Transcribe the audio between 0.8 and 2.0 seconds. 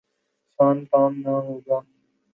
کام نہ ہوگا۔